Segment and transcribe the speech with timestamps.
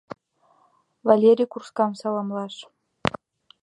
[1.07, 2.55] Валери курскам саламлаш.